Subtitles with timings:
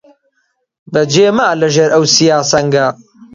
[0.93, 2.87] بەجێ ما لە ژێر ئەو سیا سەنگا